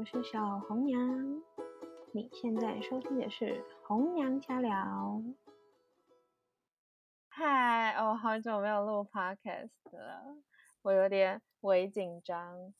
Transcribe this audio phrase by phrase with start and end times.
[0.00, 0.98] 我是小红娘。
[2.14, 5.22] 你现在收听的是红娘家聊。
[7.28, 10.38] 嗨，我，好久没有录 podcast 了，
[10.80, 12.72] 我有点微紧张。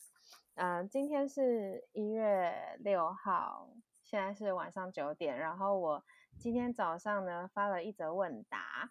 [0.54, 3.68] 嗯，今天是一月六号，
[4.02, 5.38] 现在是晚上九点。
[5.38, 6.02] 然后我
[6.38, 8.88] 今天早上呢发了一则问答，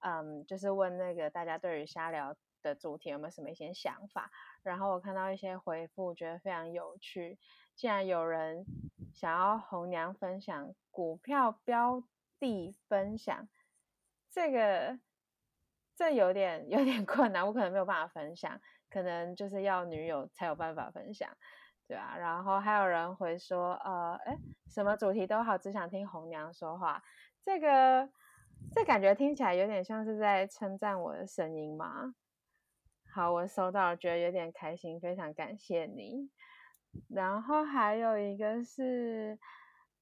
[0.00, 4.30] 嗯，就是问那个大家对于瞎聊的主题有没有什么一些想法。
[4.62, 7.38] 然后我看到一些回复，觉得非常有趣。
[7.74, 8.64] 竟然有人
[9.12, 12.02] 想要红娘分享股票标
[12.38, 13.48] 的分享，
[14.30, 14.98] 这个
[15.96, 21.28] 这有点有点 困难，我可能没有办法分享，可能就是要女友才有办法分享，
[21.88, 22.14] 对啊。
[22.16, 24.36] 然后还有人会说，呃，哎，
[24.68, 27.02] 什么主题都好，只想听红娘说话。
[27.40, 28.08] 这个
[28.72, 32.14] 这感觉听起来有点像是在称赞我的声音吗？
[33.14, 36.30] 好，我收到，觉得有点开心，非常感谢你。
[37.10, 39.38] 然后还有一个是，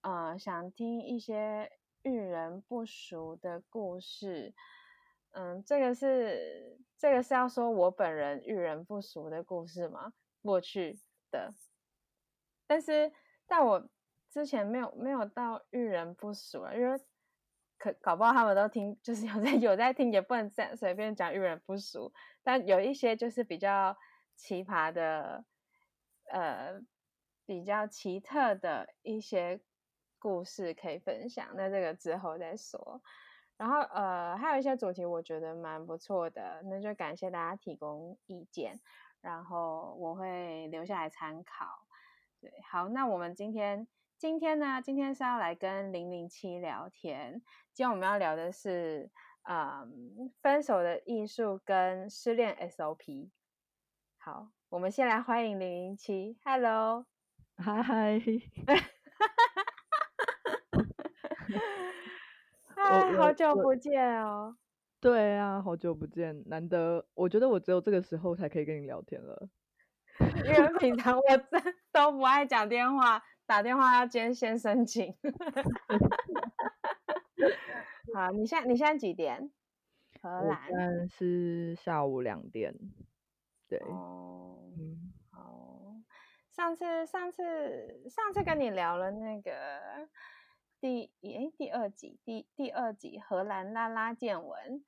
[0.03, 1.73] 呃，想听一些
[2.03, 4.55] 遇人不熟的故事。
[5.33, 10.13] 嗯，这个是这个是要说我本人遇人不熟的故事吗？
[10.43, 11.01] 过去
[11.33, 11.53] 的，
[12.69, 13.13] 但是
[13.45, 13.91] 但我
[14.31, 16.97] 之前没有没有到遇人不熟啊，因为。
[17.81, 22.13] 可搞不好他们都听，就是有在 有在听，也不能再随便讲遇人不淑。
[22.43, 23.97] 但有一些就是比较
[24.37, 25.47] 奇葩的，
[26.31, 26.79] 呃，
[27.47, 29.63] 比较奇特的一些
[30.19, 31.49] 故事可以分享。
[31.57, 33.01] 那这个之后再说。
[33.57, 38.79] 然后呃，还有一些主题我觉得蛮不错的，那就感谢大家提供意见，
[39.23, 41.87] 然后我会留下来参考。
[42.41, 43.89] 对，好，那我们今天。
[44.21, 47.41] 今天呢，今天是要来跟零零七聊天。
[47.73, 49.11] 今天我们要聊的是，
[49.49, 53.31] 嗯，分手的艺术跟失恋 SOP。
[54.19, 57.07] 好，我们先来欢迎零零七，Hello，
[57.57, 58.21] 嗨嗨，
[62.77, 64.55] 嗨， 好久不见哦。
[65.01, 69.49] 对啊，好久不见，难得，我觉得我只有这个时候才可以跟你聊天了，
[70.45, 73.23] 因为平常我真 都不爱讲电话。
[73.51, 75.13] 打电话要先先申请。
[78.15, 79.51] 好，你现在你现在几点？
[80.23, 81.09] 荷兰。
[81.09, 82.73] 是下午两点。
[83.67, 83.81] 对。
[83.81, 84.71] 哦。
[84.79, 85.13] 嗯。
[85.33, 85.97] 好。
[86.53, 89.51] 上次上次上次跟你聊了那个
[90.81, 94.85] 第诶第二集第第二集荷兰拉拉见闻，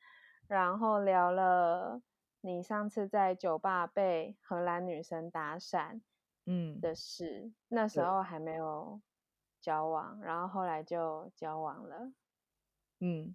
[0.47, 2.00] 然后聊了
[2.43, 6.00] 你上次在酒吧被荷兰女生搭讪。
[6.47, 9.01] 嗯的事，那时候还没有
[9.61, 12.13] 交往，然后后来就交往了。
[13.01, 13.35] 嗯，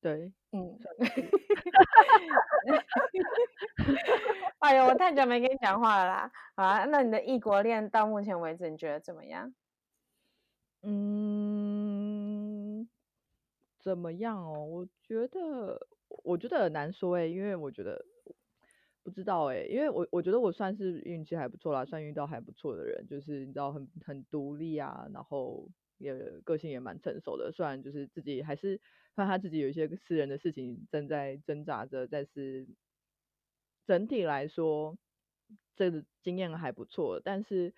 [0.00, 0.78] 对，嗯。
[4.60, 6.32] 哎呦，我太久没跟你讲话了啦！
[6.54, 9.54] 啊，那你的异国恋到目前为止你觉得怎么样？
[10.82, 12.88] 嗯，
[13.78, 14.64] 怎么样哦？
[14.64, 15.86] 我觉得，
[16.24, 18.04] 我觉得很难说哎，因为我觉得。
[19.04, 25.68] 不知道哎，因为我我觉得我算是运气还不错啦，算遇到还不错的人，就是你知道很很独立啊，然后
[25.98, 26.14] 也
[26.44, 28.80] 个性也蛮成熟的，虽然就是自己还是
[29.16, 32.68] 看他自己有一些私人的事情正在挣扎着，但是
[33.86, 34.96] 整体来说
[35.74, 37.20] 这个经验还不错。
[37.24, 37.74] 但是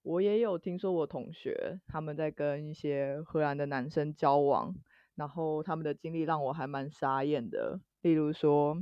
[0.00, 4.74] 我也有听说我同学他们在跟一些荷兰的男生交往，
[5.16, 8.80] 然后他们的经历让我还蛮傻眼的，例如说。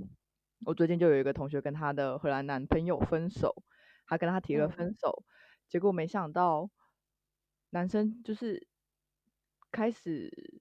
[0.66, 3.62] 我最近就有一个同学跟她的荷兰男朋友分手，
[4.06, 5.24] 他跟他提了分手，
[5.68, 6.68] 结果没想到
[7.70, 8.66] 男生就是
[9.70, 10.60] 开始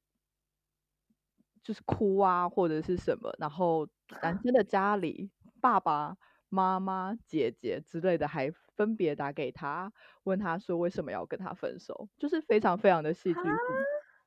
[1.64, 3.88] 就是哭啊或者是什么，然后
[4.22, 6.16] 男生的家里爸爸
[6.48, 9.92] 妈妈姐姐之类的还分别打给他，
[10.24, 13.52] 问他说为什么要跟他分手，就是非常非常的戏剧性，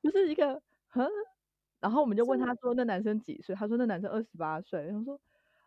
[0.03, 1.07] 就是一个很，
[1.79, 5.19] 然后我们就问他说那男生几岁，他说那男生二十八岁，他说。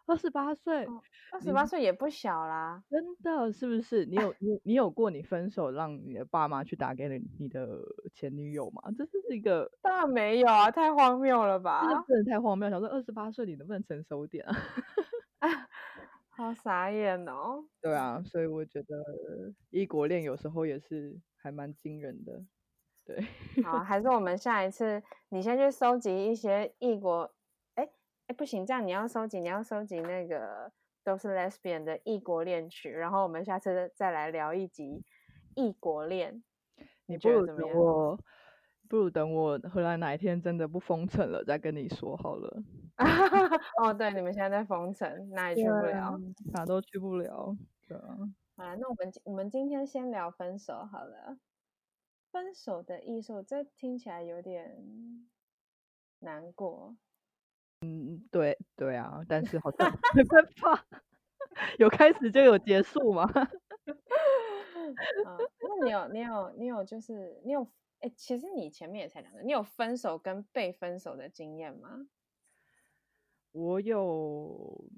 [0.06, 0.86] 二十八岁，
[1.32, 4.04] 二十八岁也不小啦，真的是不是？
[4.06, 7.80] 你有你你有过你分手让你的爸妈去打给你你的
[8.14, 8.82] 前女友吗？
[8.96, 11.82] 这是一个当然没有啊，太荒谬了吧？
[12.06, 14.44] 真的太荒谬，想说二十八岁你能不能成熟点
[15.40, 15.68] 啊？
[16.30, 17.64] 好傻眼哦。
[17.80, 18.94] 对啊，所以我觉得
[19.70, 22.44] 异国恋有时候也是还蛮惊人的。
[23.04, 23.24] 对，
[23.64, 27.32] 好，还是我们下一次你先去收集一些异国。
[28.26, 30.72] 哎，不行，这样你要收集，你要收集那个
[31.04, 35.04] 都是 lesbian 的异国恋曲，然后我们下次再来聊一集
[35.54, 36.42] 异国恋。
[37.06, 38.18] 你不如等我，
[38.88, 42.62] 不如等我荷兰哪一天真的不封城了，再跟你说好了。
[43.80, 46.18] 哦，对，你们现在在封城，哪也去不了？
[46.52, 47.56] 哪都去不了。
[47.86, 48.16] 对啊。
[48.56, 51.38] 啊，那我们我们今天先聊分手好了。
[52.32, 55.28] 分手的艺术，这听起来有点
[56.18, 56.96] 难过。
[57.82, 60.86] 嗯，对对啊，但是好像 没办法，
[61.78, 63.24] 有开始就有结束嘛。
[65.22, 72.08] 啊，那你有你有你有就是你有哎，其实你前面也才两个，你有分手跟被分手的经验吗？
[73.54, 74.90] 我有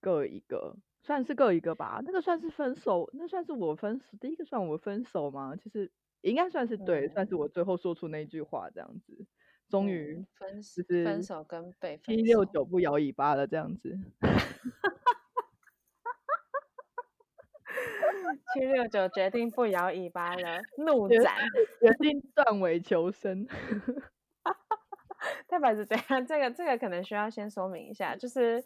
[0.00, 2.00] 各一个，算是各一个吧。
[2.04, 5.56] 那个算是分手，那算是我分手第一个算我分手吗？
[5.56, 9.26] 其实应该算是对，算是我最后说出那句话这样子。
[9.72, 13.98] 终于分就是分手跟被七六九不摇尾巴了这样子。
[18.52, 21.34] 七六九决定不摇尾巴了，怒斩，
[21.80, 23.46] 决定断尾求生。
[25.48, 28.62] 太白是怎样，这个这个可能需要先说明一下，就是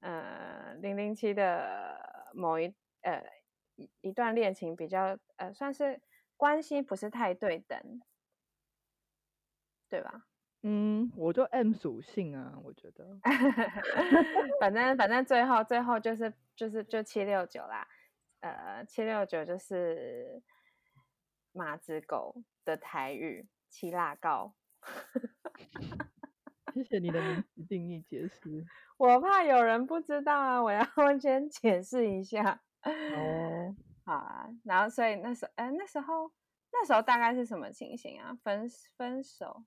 [0.00, 2.00] 呃零零七的
[2.34, 3.22] 某一呃
[3.76, 6.00] 一一段恋情比较呃算是
[6.36, 8.02] 关系不是太对等，
[9.88, 10.24] 对吧？
[10.62, 13.18] 嗯，我就 M 属性啊，我觉得，
[14.60, 17.86] 反正反正最后最后就是就是就七六九啦，
[18.40, 20.42] 呃七六九就是
[21.52, 24.54] 马子狗的台语七辣膏。
[26.72, 28.64] 谢谢你的名词定义解释。
[28.96, 30.84] 我怕有人不知道啊，我要
[31.20, 32.62] 先解释一下。
[32.84, 33.76] 哦，
[34.06, 34.48] 好啊。
[34.64, 36.32] 然后，所以那时候，哎，那时候，
[36.72, 38.38] 那时候大概是什么情形啊？
[38.42, 38.66] 分
[38.96, 39.64] 分手？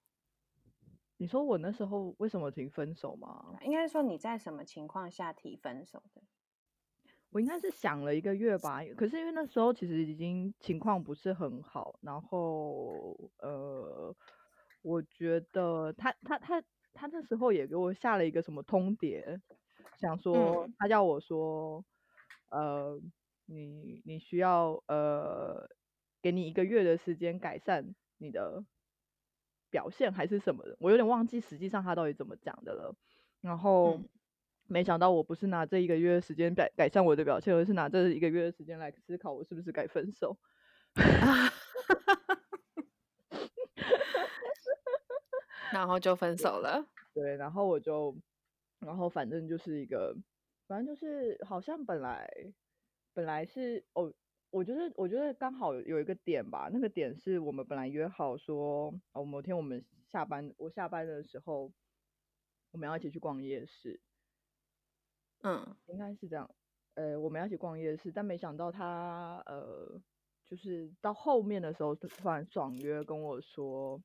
[1.18, 3.58] 你说我那时候为什么提分手吗？
[3.62, 6.22] 应该说你在什么情况下提分手的？
[7.30, 8.82] 我应该是想了一个月吧。
[8.98, 14.16] 可是因为那时候其实已经情况不是很好，然后呃，
[14.82, 16.64] 我觉得他他他。
[16.98, 19.42] 他那时候也给我下了一个什么通牒，
[20.00, 21.84] 想说他叫我说，
[22.50, 22.98] 呃，
[23.48, 25.68] 你你需要呃，
[26.22, 28.64] 给你一个月的时间改善你的
[29.76, 32.96] 表现还是什么的，我有点忘记实际上他到底怎么讲的了。
[33.42, 34.00] 然后
[34.68, 40.38] 没想到我不是拿这一个月的时间改改善我的表现，而是拿这一个月的时间来思考我是不是该分手。
[45.74, 46.88] 然后就分手了。
[47.14, 48.16] 对，然后我就，
[48.80, 50.16] 然后反正就是一个，
[50.70, 52.30] 反正就是好像本来
[53.14, 54.14] 本来是哦，
[54.56, 61.70] 我觉得我觉得刚好有一个点吧，那个点是我们本来约好说，哦，某天我们下班，我下班的时候
[62.72, 64.00] 我们要一起去逛夜市。
[65.44, 66.50] 嗯，应该是这样。
[66.94, 70.02] 呃，我们要一起逛夜市，但没想到他呃，
[70.50, 74.02] 就是到后面的时候突然爽约跟我说。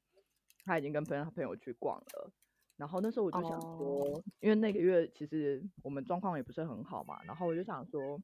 [0.65, 2.33] 他已经跟朋友他朋友去逛了，
[2.77, 8.21] 然后那时候我就想说，因为那个月其实我们状况也不是很好嘛，然后我就想说，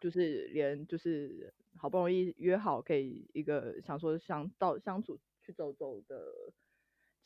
[0.00, 6.32] 就是连就是好不容易约好可以一个想说相到相处去走走的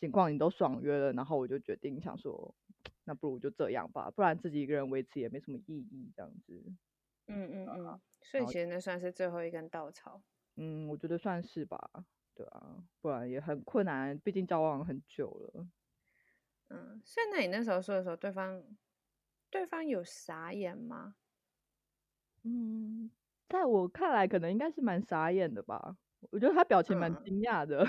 [0.00, 2.54] 情况，你都爽约了，然后我就决定想说，
[3.04, 6.62] 那不如就这样吧，不然自己一个人维持也没什么意义，这样子。
[7.26, 10.22] 嗯嗯嗯，所以其实那算是最后一根稻草。
[10.56, 12.06] 嗯，我觉得算是吧。
[12.34, 15.68] 对啊，不然也很困难，毕竟交往很久了。
[16.68, 18.62] 嗯，所以那你那时候说的时候，对方
[19.50, 21.14] 对方有傻眼吗？
[22.44, 23.10] 嗯，
[23.48, 25.96] 在我看来，可能应该是蛮傻眼的吧。
[26.30, 27.86] 我觉得他表情蛮惊讶的。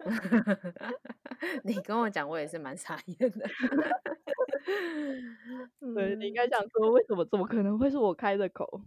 [1.64, 3.48] 你跟我讲，我也是蛮傻眼的。
[5.94, 8.82] 对，你应该想说，为什么怎么可能会是我开的口？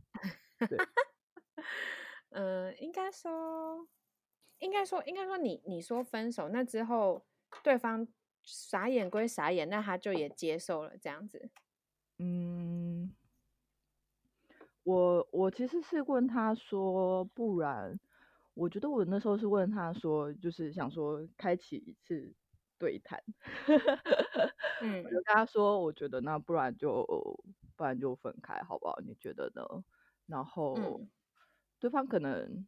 [0.68, 0.78] 对，
[2.32, 3.88] 嗯， 应该说。
[4.60, 7.26] 应该说，应该说，你你说分手那之后，
[7.64, 8.08] 对方
[8.44, 11.50] 傻眼归傻眼，那他就也接受了这样子。
[12.20, 13.16] 嗯，
[14.92, 17.98] 我我其实是问他说，不然，
[18.54, 22.36] 我觉得我那时候是问他说，就是想说开启一次
[22.78, 23.22] 对谈。
[24.80, 27.06] 嗯，我就跟他说，我觉得那不然就
[27.78, 28.98] 不然就分开好不好？
[29.06, 29.64] 你觉得呢？
[30.28, 31.02] 然后
[31.80, 32.68] 对方可能。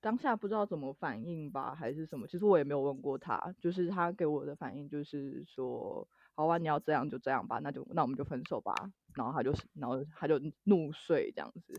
[0.00, 2.26] 当下不知道怎么反应吧，还是什么？
[2.26, 8.74] 其实我也没有问过他，就是他给我的反应就是说：“好啊，你要这样就这样吧，那就那我们就分手吧。”
[9.16, 11.74] 然后他就，然后他就怒睡这样子。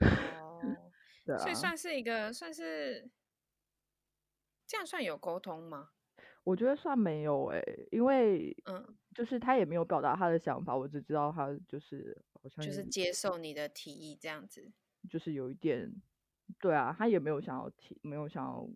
[0.00, 0.60] 哦，
[1.24, 3.08] 对啊，所以算是一个，算是
[4.66, 5.90] 这样算有沟通吗？
[6.42, 14.72] 我觉得算没有哎，因为嗯，就是他也没有表达他的想法，我只知道他就是好像就是接受你的提议这样子，
[15.08, 15.94] 就是有一点。
[16.60, 18.68] 对啊，他也没有想要提，没有想要，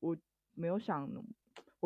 [0.00, 0.16] 我
[0.54, 1.08] 没有想，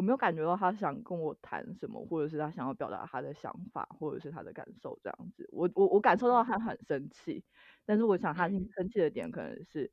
[0.00, 5.46] 我我没有感觉到他想跟我谈什么，或者是他想要表达他的想法，或者是他的感受这样子。
[5.52, 7.44] 我我我感受到他很生气，
[7.84, 9.92] 但是我想他嗯生气的点可能是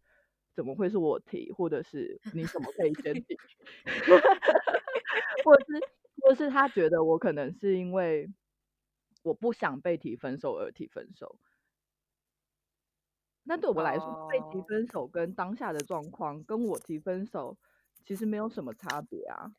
[0.56, 3.36] 怎么会是我提，或者是你怎么可以先提，
[5.44, 5.82] 或者是
[6.22, 8.32] 或者是他觉得我可能是因为
[9.24, 11.38] 我不想被提分手而提分手。
[13.44, 17.58] 那对我来说，被提哦，分手跟当下的状况跟我提分手
[18.06, 19.52] 其实没有什么差别啊。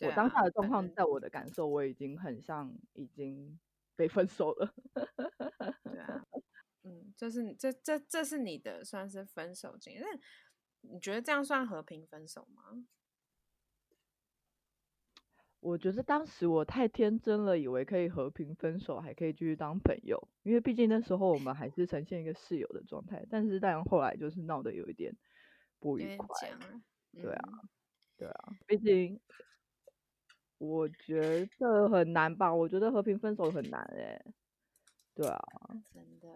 [0.00, 3.58] 对我当下啊，的状况，在我的感受，我已经很像已经
[3.96, 4.74] 被分手了。
[5.88, 6.24] 对啊，
[6.84, 12.86] 嗯，这是你这这这是你的算是分手经验，那你觉得这样算和平分手吗？
[15.62, 23.26] 我觉得当时我太天真了，以为可以和平分手，还可以继续当朋友，因为毕竟那时候我们还是呈现一个室友的状态。
[23.28, 25.14] 但是但后来就是闹得有一点
[25.78, 26.26] 不愉快，
[27.20, 27.68] 对啊，嗯，
[28.18, 29.20] 对啊，毕竟
[30.60, 34.22] 我觉得很难吧，我觉得和平分手很难哎、
[35.14, 35.40] 对啊，
[35.90, 36.28] 真的，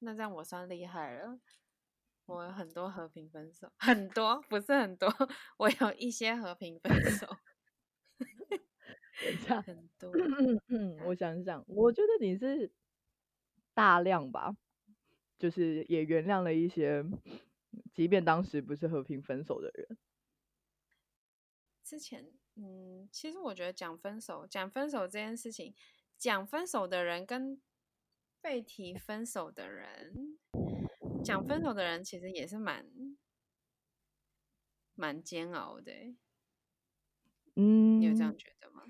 [0.00, 1.40] 那这样我算厉害了。
[2.26, 5.08] 我有很多和平分手， 很多不是很多，
[5.56, 7.26] 我有一些和平分手，
[8.20, 10.12] 等一下，很多。
[11.08, 12.70] 我想想，我觉得你是
[13.72, 14.54] 大量吧，
[15.38, 17.02] 就是也原谅了一些，
[17.94, 19.96] 即便当时不是和平分手的人。
[21.82, 25.74] 之前，嗯，其实我觉得讲分手，讲分手这件事情，
[26.18, 27.60] 讲分手的人跟
[28.42, 30.38] 被提分手的人，
[31.24, 32.86] 讲分手的人其实也是蛮
[34.94, 35.92] 蛮煎熬的
[37.54, 38.00] 嗯。
[38.00, 38.84] 你有这样嗯，觉得吗？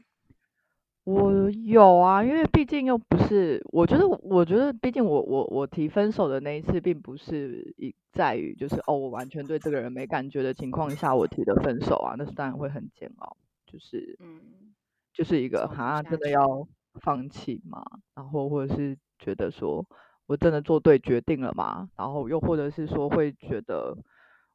[1.04, 13.36] 我有啊，因为毕竟又不是，我觉得，我觉得，毕竟我我我提分手的那一次，并不是一在于就是哦，我完全对这个人没感觉的情况下我提的分手啊，那是当然会很煎熬，
[13.70, 14.74] 就是嗯，
[15.12, 16.30] 就是一个走不哈，下真的。
[16.30, 16.66] 要
[17.00, 17.84] 放弃吗？
[18.14, 19.86] 然后或者是觉得说
[20.26, 21.88] 我真的做对决定了吗？
[21.96, 23.96] 然后又或者是说会觉得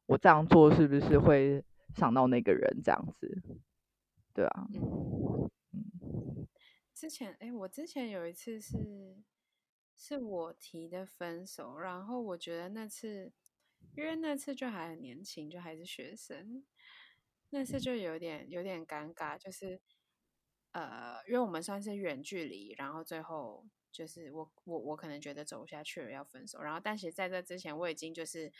[0.06, 3.42] 我这样做是不是会伤到那个人这样子？
[4.34, 6.48] 对啊，嗯，嗯
[6.92, 9.16] 之前，哎，我之前有一次是
[9.96, 13.32] 是我提的分手，然后我觉得那次，
[13.96, 16.62] 因为那次就还很年轻，就还是学生，
[17.50, 19.80] 那次就有点有点尴尬，就是
[20.72, 28.52] 呃，因为我们算是远距离，然后最后就是我我我可能觉得走不下去了要分手，然后但其实在这之前我已经就是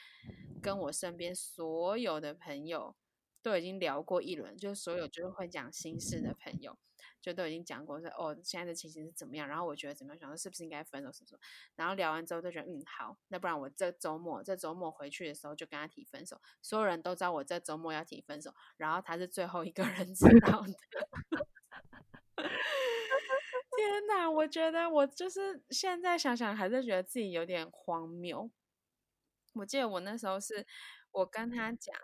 [0.62, 2.96] 跟我身边所有的朋友
[3.42, 6.78] 都已经聊过一轮，就是所有就是会讲心事的朋友。
[7.20, 11.40] 就都已经讲过说哦，现在的情形是怎么样，然后我觉得怎么样，想说是不是应该分手什么什么，
[11.74, 20.72] 然后聊完之后就觉得嗯好，那不然我这周末这周末回去的时候就跟他提分手，所有人都知道我这周末要提分手，然后他是最后一个人知道的。
[23.76, 28.50] 天哪，我觉得我就是现在想想还是觉得自己有点荒谬。
[29.54, 30.66] 我记得我那时候是
[31.12, 31.94] 我跟他讲，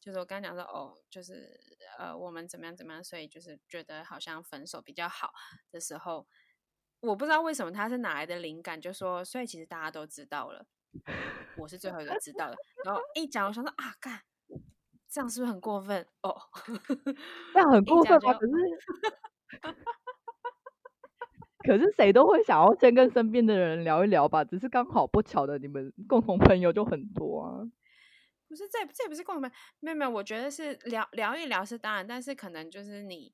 [0.00, 1.60] 就是我跟他讲说，哦，就是
[1.98, 5.30] 呃，我们怎么样怎么样，所以就是觉得好像分手比较好
[5.70, 6.26] 的时候，
[7.00, 10.64] 我不知道为什么他是哪来的灵感，就说，所以其实大家都知道了，
[11.58, 12.56] 我是最后一个知道的。
[12.84, 14.22] 然后一讲，我想说啊，干，
[15.06, 16.06] 这样是不是很过分？
[16.22, 16.34] 哦，
[17.52, 18.32] 这样很过分吗？
[18.32, 18.54] 可是
[21.62, 27.70] 可是谁都会想要先跟身边的人聊一聊吧，只是刚好不巧的，你们共同朋友就很多啊。
[28.50, 33.32] 不是，这这也不是共同朋友，没有没有，我觉得是聊聊一聊是当然，但是可能就是你，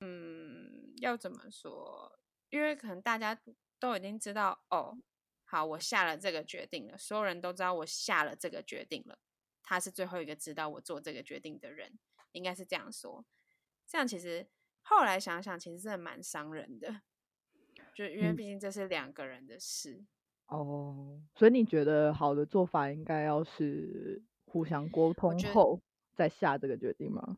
[0.00, 2.18] 嗯，要怎么说？
[2.48, 3.40] 因为可能大家
[3.78, 4.98] 都已经知道，哦，
[5.44, 9.20] 好，我下了这个决定了，所有人都知道我下了这个决定了，
[9.62, 11.96] 他是最后一个知道我做这个决定的人，
[12.32, 13.24] 应该是这样说。
[13.86, 14.48] 这样其实
[14.82, 17.02] 后来想想，其实真的蛮伤人的，
[17.94, 20.04] 就因为嗯毕竟这是两个人的事。
[20.50, 25.80] 哦，所以你觉得好的做法应该要是互相沟我觉得通后
[26.14, 27.36] 再下这个决定吗？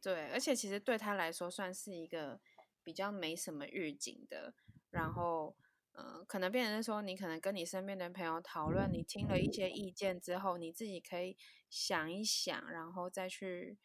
[0.00, 2.40] 对，而且其实对他来说算是一个
[2.82, 4.54] 比较没什么预警的，
[4.90, 5.54] 然后，
[5.92, 11.36] 嗯、可能变成是说，你可能跟你身边的朋友讨论，你听了一些意见之后，你自己可以
[11.68, 13.76] 想一想，然后再去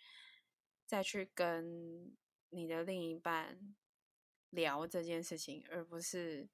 [0.85, 2.15] 再去跟
[2.51, 3.75] 你的另一半
[4.51, 6.47] 聊这件事情，而不是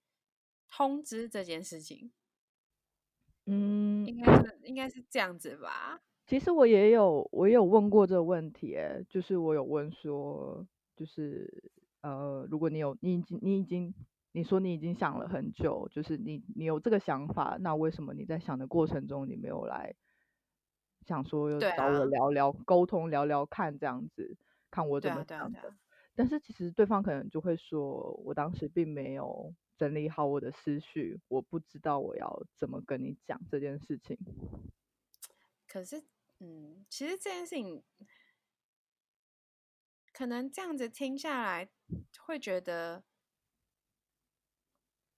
[0.69, 2.11] 通知这件事情，
[3.45, 6.01] 嗯，应该是应该是这样子吧？
[6.27, 11.71] 其实我也有我也有问过这个问题，诶，就是我有问说，就是
[12.01, 13.93] 呃，如果你有你已经你已经
[14.31, 19.95] 你说你已经想了很久，就是你你有这个想法，那为什么你在想的过程中你没有来
[21.07, 24.37] 想说对找我啊，聊聊沟通聊聊看这样子？
[24.69, 25.73] 看我怎么想的。
[26.19, 34.17] 但是其实对方可能就会说，我当时并没有整理好我的思绪，我不知道我要怎么跟你讲这件事情。
[35.65, 36.03] 可是，
[36.39, 37.81] 嗯，其实这件事情，
[40.11, 41.69] 可能这样子听下来，
[42.19, 43.05] 会觉得。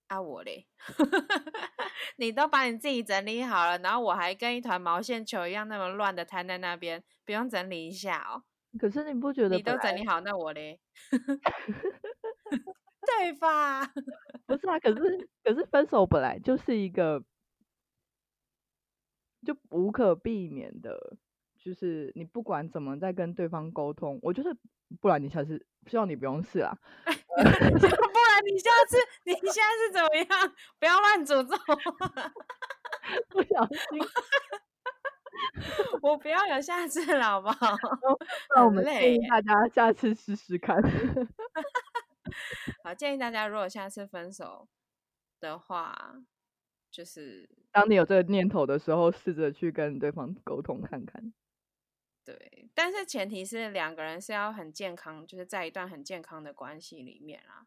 [0.05, 0.67] 啊我嘞，
[2.17, 8.43] 你都把你自己整理好了，然后我还跟一团毛线球一样那么乱的摊在那边，不用整理一下哦。
[8.79, 10.79] 可是你不觉得你都整理好，那我嘞？
[13.01, 13.85] 对吧？
[14.45, 17.23] 不是啊，可是可是分手本来就是一个
[19.45, 21.17] 就无可避免的，
[21.57, 24.55] 就是你不管怎么在跟对方沟通，我就是
[24.99, 26.77] 不然你下次希望你不用试啊。
[28.43, 30.27] 你下次你现在是怎么样？
[30.79, 31.55] 不要乱诅咒，
[33.29, 33.99] 不小心，
[36.01, 37.75] 我不要有下次了，好不好？
[38.55, 40.81] 那我们建议大家下次试试看。
[42.83, 44.67] 好，建议大家如果下次分手
[45.39, 46.23] 的话，
[46.89, 51.33] 就是当你有这个念头的时候，试着去跟对方沟通看看。
[52.23, 57.65] 对，但是前提是两个人是要很健康，就是在一段很健康的关系里面啊。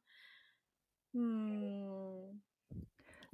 [1.12, 2.40] 嗯，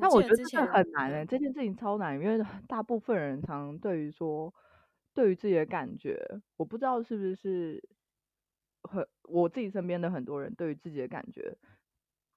[0.01, 4.53] 那我觉得这很难诶，这件事情超难，因为大部分人常对于说，
[5.15, 6.19] 对于自己的感觉，
[6.57, 7.83] 我不知道是不是
[8.83, 11.57] 很我自己身边的很多人对于自己的感觉，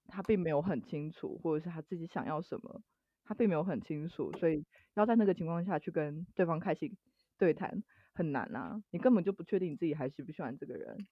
[0.08, 2.82] 他并没有很清楚，或者是他自己想要什么，
[3.24, 4.66] 他并没有很清楚，所以
[4.96, 6.98] 要在那个情况下去跟对方开启
[7.38, 11.08] 对谈很难啊，你根本就不确定你自己还喜不喜欢这个人。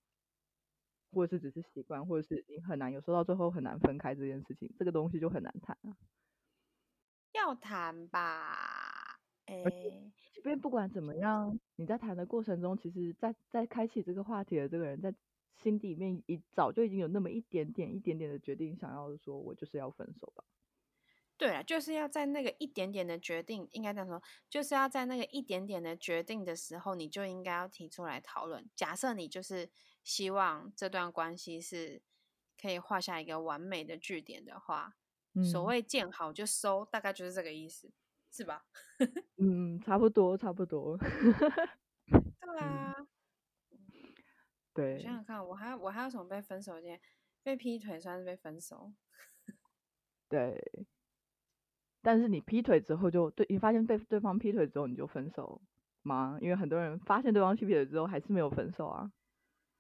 [1.14, 5.92] 或者是只是习惯，或者是你很难，有时候到最后很难分开这件事情，这个东西就很难谈啊。
[7.34, 9.64] 要谈吧，哎，
[10.34, 15.14] 即便不管怎么样，你在谈的过程中，其实，在在开启这个话题的这个人，在
[15.56, 20.44] 心底里面已早就已经有那么一点点、一点点的决定，想要说，我就是要分手吧。
[21.38, 28.70] 对啊，就是要在那个一点点的决定，应该这样说，就是要在那个一点点的决定的时候，你就应该要提出来讨论。
[28.76, 29.70] 假设你就是。
[30.04, 32.02] 希望这段关系是
[32.60, 34.96] 可以画下一个完美的句点的话，
[35.44, 37.92] 所谓见好就收，大概就是这个意思，
[38.32, 38.66] 是吧？
[39.38, 40.98] 嗯，差不多，差不多。
[40.98, 42.96] 对啊，
[44.74, 44.96] 对。
[44.96, 47.00] 我想想看，我还我还有什么被分手件？
[47.44, 48.94] 被劈腿算是被分手。
[50.30, 50.86] 对。
[52.04, 55.62] 但是你劈腿之后就对，你发现被对方劈腿之后你就分手
[56.02, 56.38] 吗？
[56.42, 59.12] 因为很多人发现对方劈腿之后还是没有分手啊。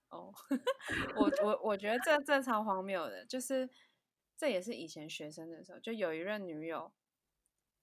[0.09, 0.31] 哦，
[1.17, 3.67] 我我我觉得这这超荒谬的，就是
[4.41, 6.91] 这也是以前学生的时候，就有一任女友，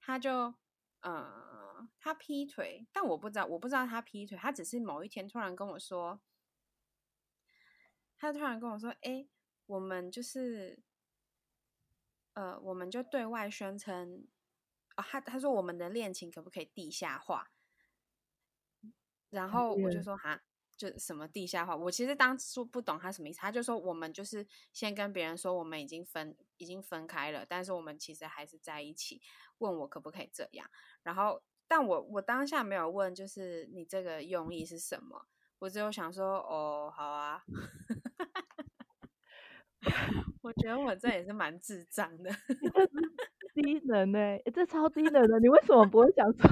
[0.00, 0.56] 她就
[1.02, 6.20] 呃她劈腿，但我不知道我不知道她劈腿，她只是某一天突然跟我说，
[8.16, 9.28] 他突然跟我说，哎，
[9.66, 10.82] 我们就是
[12.32, 14.26] 呃我们就对外宣称，
[14.96, 17.52] 啊他他说我们的恋情可不可以地下化，
[19.30, 20.42] 然后我就说哈。
[20.78, 23.40] 就什么地下化，我其实当初不懂他什么意思。
[23.40, 29.20] 他就说我们就是先跟别人说我们已经分已经分开了，但是我们其实还是在一起。
[29.58, 30.70] 问我可不可以这样？
[31.02, 35.26] 然后，但我我当下没有问，就是你这个用意是什么？
[35.58, 37.42] 我只有想说，哦，好啊。
[40.42, 42.30] 我觉得我这也是蛮智障的，
[43.54, 45.40] 低能呢， 这超低能的。
[45.40, 46.48] 你为什么不会想说？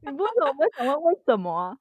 [0.00, 1.76] 你为什么不会想问为什么啊？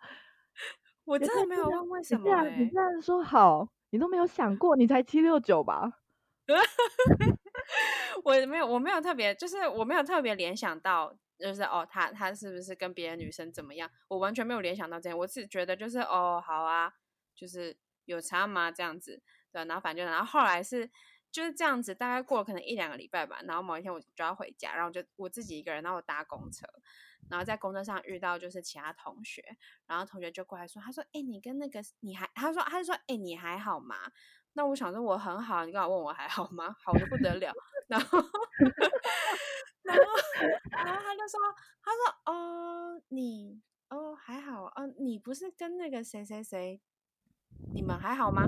[1.05, 5.99] 我真的没有问为什么哎，你这样说好，你都没有想过，你才七六九吧？
[8.23, 13.89] 我没有，我没有特别，就是我没有特别联想到，就是哦，他他是不是跟别的女生怎么样？
[14.09, 16.93] 我完全没有联想到这样，我只觉得就是哦，好啊，
[17.35, 18.71] 就是有差吗？
[18.71, 20.89] 这样子，对，然后反正然后后来是
[21.31, 26.67] 就是这样子，大概过了可能一两个礼拜吧，然后某一天我就要回家，然后就我自己一个人，然后我搭公车。
[27.29, 29.41] 然后在公车上遇到就是其他同学，
[29.85, 33.95] 然后同学就过来说，他说：“哎，你跟那个你还？”他说：“他就说，哎，你还好吗？”
[34.53, 36.75] 那我想说我很好，你刚好问我还好吗？
[36.83, 37.53] 好的不得了。
[37.87, 38.17] 然后，
[39.83, 40.03] 然后，
[40.71, 41.39] 然后他就说
[41.81, 46.81] ：“他说哦，你哦还好，哦，你不是跟那个谁谁谁，
[47.73, 48.45] 你们还好吗？”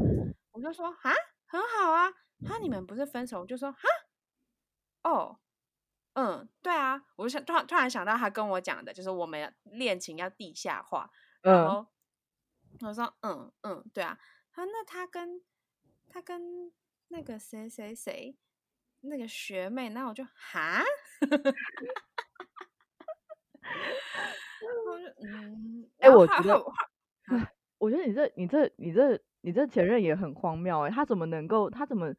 [0.52, 1.14] 我就说：“啊，
[1.46, 2.12] 很好啊。”
[2.46, 3.42] 他你们不是分手？
[3.42, 3.80] 我就说：“哈，
[5.04, 5.40] 哦。”
[6.16, 11.10] 嗯，对啊，我就想突然突然想到他跟我讲的，就是我们恋情要地下化。
[11.42, 11.88] 然后
[12.82, 14.20] 我说，嗯嗯，对啊。
[14.52, 15.42] 他那他跟
[16.08, 16.72] 他跟
[17.08, 18.38] 那个谁谁谁
[19.02, 20.84] 那个学妹，那我就哈，
[24.88, 26.64] 我就嗯，哎，我觉得，
[27.80, 31.70] 我觉得你这你这你这你这前任也很荒谬哎，他怎么能够？
[31.70, 32.14] 他怎么？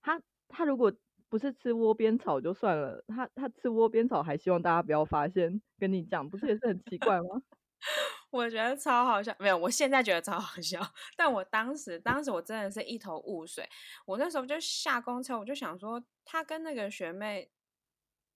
[0.00, 0.90] 他他如果
[1.28, 7.42] 不是吃窝边草就算了，他他吃窝边草还希望大家不要发现，跟你讲，不是也是很奇怪吗？
[8.30, 10.80] 我觉得超好笑，没有，我现在觉得超好笑，
[11.14, 13.68] 但我当时当时我真的是一头雾水。
[14.06, 17.50] 我那时候就下公车，我就想说，他跟那个学妹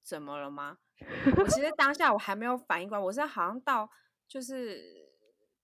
[0.02, 0.78] 怎么了吗？
[1.38, 3.88] 我其实当下我还没有反应过来，我是好像到
[4.28, 5.14] 就是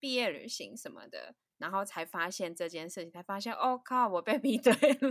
[0.01, 1.35] 毕业旅行什么的。
[1.63, 5.11] 然后才发现这件事情，才发现，哦靠，我被劈腿了。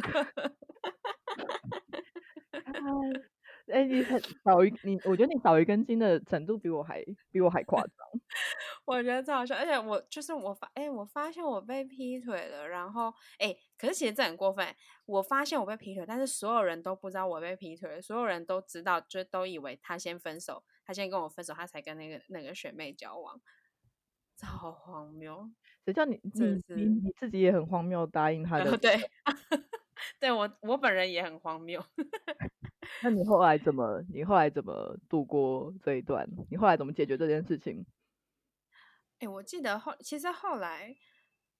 [3.71, 7.91] 哎，你很少一你，我觉得你少一根筋的程度比我还比我还夸张。
[8.83, 12.67] 我觉得这好笑，而且我就是我发，哎，我发现我被劈腿了。
[12.67, 14.75] 然后，哎，可是其实这很过分。
[15.05, 23.39] 我发现我被劈腿，但是所有人都不知道我被劈腿，所有人都知道，就都以为他先分手，他先跟我分手，他才跟那个那个学妹交往。
[24.41, 25.47] 这好荒谬。
[25.85, 26.31] 谁叫你你
[26.67, 28.75] 你你自己也很荒谬，答应他的？
[28.81, 28.99] 对，
[30.19, 31.83] 对我我本人也很荒谬。
[33.03, 34.03] 那你后来怎么？
[34.11, 36.27] 你后来怎么度过这一段？
[36.49, 37.85] 你后来怎么解决这件事情？
[39.19, 40.95] 哎，我记得后其实后来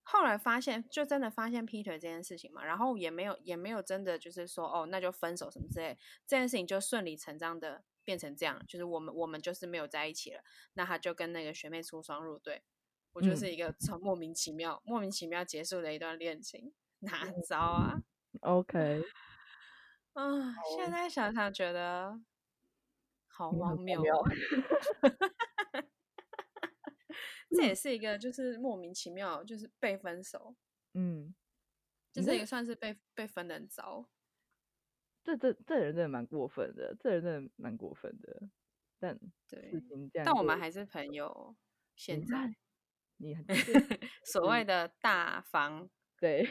[0.02, 10.42] 后来发现，就真的发现劈腿这件事情嘛，然后也没有也没有真的就是说哦，那就分手什么之类，这件事情就顺理成章的变成这样，就是我们我们就是没有在一起了。
[10.74, 12.62] 那他就跟那个学妹出双入对。
[13.14, 18.00] 我就是一个超莫名其妙、莫名其妙结束的一段恋情，哪招啊
[18.40, 19.02] ？OK，
[20.14, 22.18] 啊，现在想想觉得
[23.26, 24.02] 好荒谬。
[27.54, 30.56] 这也是一个就是莫名其妙，就是被分手，
[30.94, 31.34] 嗯，
[32.14, 34.08] 就是也算是被被分的糟。
[35.24, 38.42] 这这这人真的蛮过分的，这人真的蛮过分的。
[38.98, 39.72] 但对，
[40.12, 41.56] 但但我们还是朋友。
[41.96, 42.54] 现在。
[43.18, 43.44] 你很
[44.24, 46.48] 所谓的大方， 对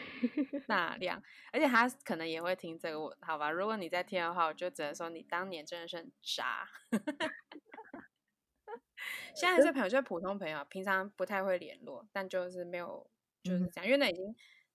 [0.67, 3.51] 大量，而且他可能也会听这个，我好吧？
[3.51, 6.67] 如果你在听的话，我就只能说你当年真的是很渣。
[9.36, 13.10] 现在是朋友，就是普通朋友，平常不太会联络，但就是没有
[13.43, 14.23] 就是这样，因为那已经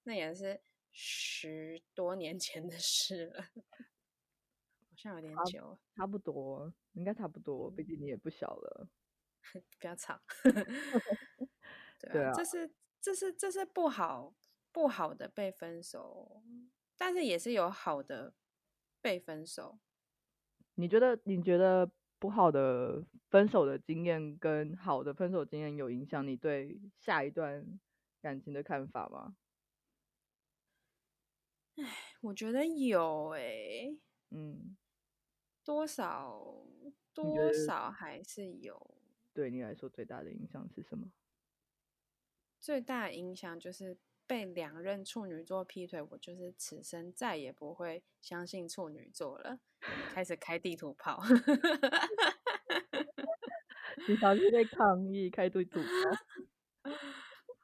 [0.04, 0.61] 那也是
[0.98, 3.42] 十多年前的事了，
[4.88, 8.88] 好像有点久，差不多，应该差不多，毕竟你也不小了，
[9.78, 10.18] 不要吵。
[12.00, 14.35] 对啊，这是这是这是不好
[14.72, 16.42] 不好的被分手，
[16.96, 18.32] 但是也是有好的
[19.02, 19.78] 被分手。
[20.76, 27.78] 你觉得你觉得不好的分手的经验跟好的分手经验有影响你对下一段
[28.22, 29.37] 感情的看法吗？
[31.76, 31.84] 哎，
[32.20, 33.96] 我觉得有哎，
[34.30, 34.76] 嗯，
[35.64, 36.66] 多少
[37.12, 38.94] 多少还是有。
[39.32, 41.12] 对你来说最大的影响是什么？
[42.58, 49.60] 最大的影响就是被两任处女座劈腿，我就是此生再也不会相信处女座了，
[50.10, 51.22] 开始开地图炮。
[54.08, 55.86] 你小心被抗议开地图炮。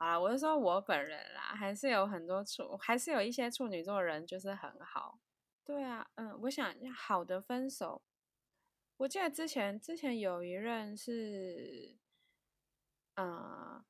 [0.02, 5.20] 好了，我是说我本人啦，还是有很多处，还是有一些处女座人就是很好。
[5.64, 8.02] 对啊，嗯，我想好的分手，
[8.96, 11.96] 我记得之前之前有一任是，
[13.14, 13.84] 嗯。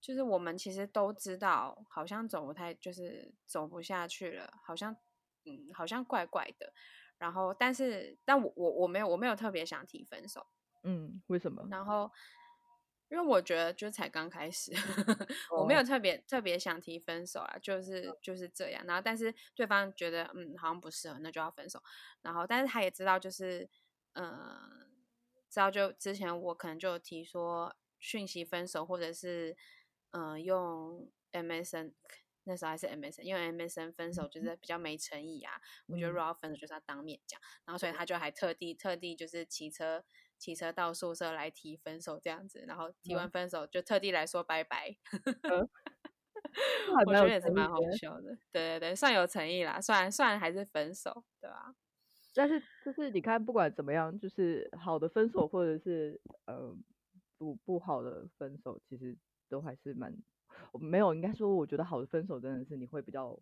[0.00, 4.92] 就是我们其实都知道，好像走不太，就是走不下去了，好像，
[5.44, 6.72] 嗯，好像怪怪的。
[7.18, 10.44] 然后，但是，但我我我没有我没有特别想提分手，
[10.82, 11.64] 嗯，为什么？
[11.70, 12.10] 然后，
[13.12, 14.72] 因为我觉得就才刚开始，
[15.54, 18.82] 我没有特别特别想提分手啊，就是就是这样。
[18.86, 21.82] 然后，但是对方觉得嗯好像不适合，那就要分手。
[22.22, 23.68] 然后，但是他也知道，就是
[24.14, 24.88] 嗯，
[25.50, 29.56] 知道就之前我可能就提说讯息分手，或者是。
[30.14, 31.94] 嗯，用 MSN
[32.44, 35.54] 那时候还是 MSN，因为 MSN 分手就是比较没诚意啊。
[35.86, 37.40] 我觉得如果要分手，就是要当面讲。
[37.64, 40.04] 然后所以他就还特地特地就是骑车
[40.42, 44.96] 骑车到宿舍来提分手这样子，然后提完分手就特地来说拜拜。
[47.06, 51.76] 我觉得也是蛮好笑的，对对对，算有诚意啦，算算还是分手，对吧？
[52.34, 56.76] 但是就是你看，不管怎么样，就是好的分手或者是呃
[57.38, 59.16] 不不好的分手，其实。
[59.48, 60.10] 都还是蛮，
[60.80, 63.38] 没有，应该说，我觉得好的分手真的是你会比较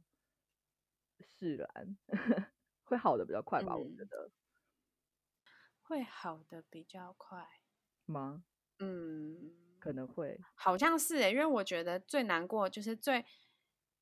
[1.20, 1.96] 释然，
[2.82, 3.76] 会好的比较快吧？
[3.76, 4.28] 我觉得
[5.90, 7.44] 会好的比较快
[8.06, 8.44] 吗？
[8.78, 9.50] 嗯，
[9.80, 13.26] 可能会，好像是诶，因为我觉得最难过就是最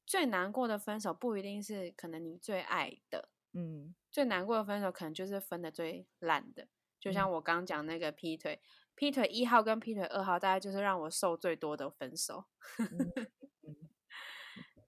[0.05, 6.69] 最难过的分手不一定是可能你最爱的，嗯，最难过的分手可能就是分的最烂的，
[7.01, 8.61] 就像我刚讲那个劈腿。
[8.95, 12.45] 劈腿一号跟劈腿二号，大概就是让我受最多的分手。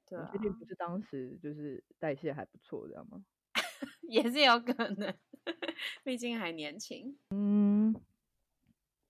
[0.05, 3.25] 对啊，你确定不是当时就是代谢还不错，这样吗？
[4.11, 5.17] 也是有可能，
[6.03, 7.17] 毕竟还年轻。
[7.31, 7.95] 嗯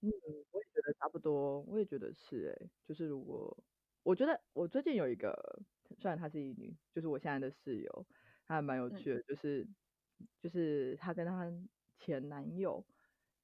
[0.03, 0.11] 嗯，
[0.53, 3.57] 我也觉得差不多，我也觉得是哎、就是如果
[4.03, 5.61] 我觉得我最近有一个，
[5.99, 8.07] 虽然她是一女，就是我现在的室友，
[8.47, 9.67] 她还蛮有嗯趣的，就是
[10.41, 11.53] 就是她跟她
[11.99, 12.83] 前男友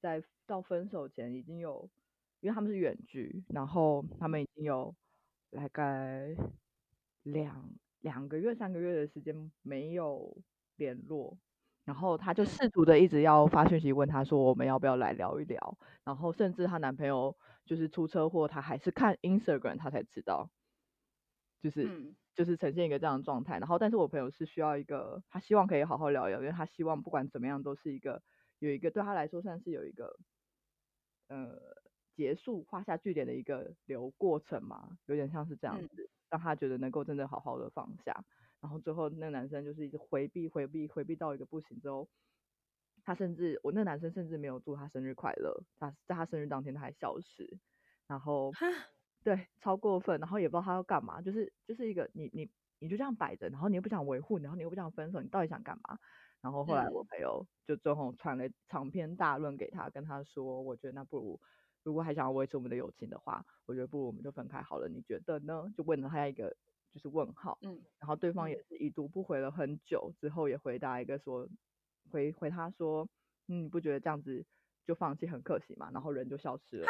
[0.01, 1.89] 在到分手前已经有，
[2.41, 4.95] 因为他们是远距，然后他们已经有
[5.51, 6.35] 大概
[7.25, 10.35] 两两个月、三个月的时间没有
[10.77, 11.37] 联络，
[11.87, 12.59] 然后她就嗯。
[12.59, 20.51] 试图的一直要发讯息问他说我们要不要来聊一聊，然后甚至她男朋友就是出车祸，她还是看 Instagram 她才知道，
[21.62, 22.16] 就是嗯。
[22.35, 23.59] 就是呈现一个这样的状态。
[23.59, 28.22] 然后，但是我朋友是需要一个，他希望可以好好聊一聊，因为他希望不管怎么样都是一个
[28.59, 30.16] 有一个对他来说算是有一个
[31.31, 31.59] 呃
[32.14, 35.88] 结束画下句点的一个流过程嘛，有点像是这样嗯。
[35.94, 38.25] 子，让他觉得能够真的好好的放下。
[38.61, 42.09] 然后最后那个男生就是一直回避回避回避到一个不行之后，
[43.05, 47.61] 他甚至我那个男生甚至没有祝他生日快乐，他在他生日当天他还消失，
[48.07, 48.67] 然后哈，
[49.23, 55.99] 对超过分，然后也不知道他要干嘛，就是就是一个你你你就这样摆着，然后你又不想维护，然后你又不想分手，你到底想干嘛？
[56.41, 61.41] 然后后来我嗯朋友就最后传了长篇大论给他，跟他说，我觉得那不如
[61.87, 65.72] 如果还想要维持我们的友情的话，我觉得不如我们就分开好了，你觉得呢？
[65.77, 66.53] 就问了他一个
[66.92, 71.49] 就是问号，嗯然后对方嗯也是已读不回了很久之后，也回答一个说，
[72.11, 73.09] 回回他说，
[73.46, 74.44] 嗯，你不觉得这样子
[74.85, 75.88] 就放弃很可惜嘛？
[75.92, 76.88] 然后人就消失了。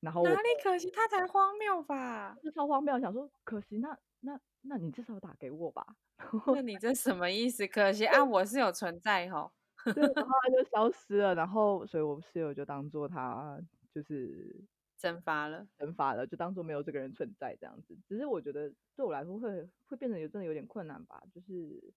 [0.00, 0.90] 然后哪里可惜？
[0.90, 2.36] 他才荒谬吧？
[2.42, 5.86] 就超荒谬，想说可惜那那那你至少打给我吧。
[6.52, 7.64] 那你这什么意思？
[7.68, 9.52] 可惜啊，我是有存在吼。
[9.92, 13.60] 对，然后他就消失了，然后所以我室友就当做他
[13.92, 14.64] 就是
[14.96, 15.66] 蒸发了。
[15.76, 17.96] 蒸发了，就当做没有这个人存在这样子。
[18.08, 21.92] 只是我觉得对我来说会会变得有真的有点困难吧，就是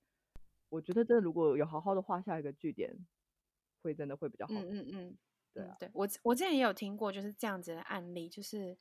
[0.70, 2.94] 我觉得真的如果有好好的画下一个句点，
[3.82, 4.54] 会真的会比较好。
[4.54, 5.18] 嗯嗯嗯，
[5.54, 8.78] 对啊，嗯对我我之前也有听过就是这样子的案例，就是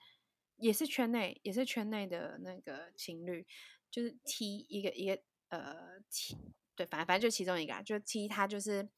[0.57, 3.47] 也是圈内也是圈内的那个情侣，
[3.91, 6.37] 就是 T 一个一个呃 T
[6.77, 8.89] 对，反正反正就其中一个啊，就 T 他就是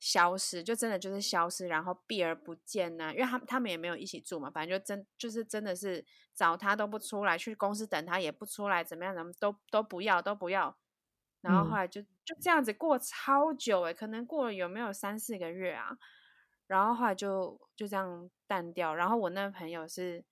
[0.00, 10.76] 消失，就真的就是消失，然后避而不见呐、因为他们他们也没有一起住嘛，反正就真就是真的是找他都不出来，去公司等他也不出来，怎么样怎么都都不要都不要，
[11.40, 15.96] 然后后嗯来就就这样子过超久诶、可能过了有没有三四个月啊？
[16.68, 18.94] 然后后来就就这样淡掉。
[18.94, 20.24] 然后我那个朋友是，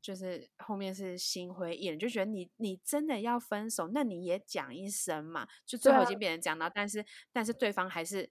[0.00, 5.46] 就是后面是心灰意冷，就觉得你你真的要分手，那你也讲一声嘛。
[5.64, 8.30] 就最后已经被人讲到，但是但是对方还是，